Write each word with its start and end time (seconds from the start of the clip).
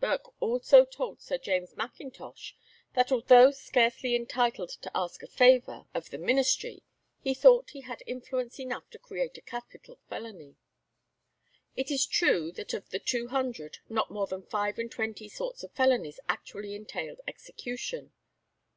Burke 0.00 0.32
also 0.38 0.84
told 0.84 1.20
Sir 1.20 1.36
James 1.36 1.74
Mackintosh, 1.76 2.54
that 2.94 3.10
although 3.10 3.50
scarcely 3.50 4.14
entitled 4.14 4.68
to 4.82 4.90
ask 4.96 5.20
a 5.20 5.26
favour 5.26 5.86
of 5.92 6.10
the 6.10 6.16
ministry, 6.18 6.84
he 7.18 7.34
thought 7.34 7.70
he 7.70 7.80
had 7.80 8.00
influence 8.06 8.60
enough 8.60 8.88
to 8.90 9.00
create 9.00 9.36
a 9.36 9.40
capital 9.42 9.98
felony. 10.08 10.54
It 11.74 11.90
is 11.90 12.06
true 12.06 12.52
that 12.52 12.72
of 12.72 12.90
the 12.90 13.00
two 13.00 13.26
hundred, 13.34 13.78
not 13.88 14.12
more 14.12 14.28
than 14.28 14.44
five 14.44 14.78
and 14.78 14.88
twenty 14.92 15.28
sorts 15.28 15.64
of 15.64 15.72
felonies 15.72 16.20
actually 16.28 16.76
entailed 16.76 17.18
execution. 17.26 18.12